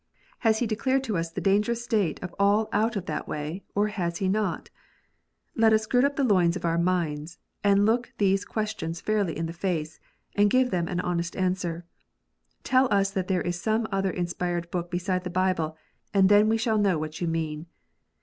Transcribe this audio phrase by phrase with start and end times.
[0.39, 3.89] Has He declared to us the dangerous state of all out of that way, or
[3.89, 4.71] has He not?
[5.55, 9.45] Let us gird up the loins of our minds, and look these questions fairly in
[9.45, 9.99] the face,
[10.33, 11.85] and give them an honest answer.
[12.63, 15.77] Tell us that there is some other inspired book beside the Bible,
[16.15, 17.67] and then we shall know what you mean.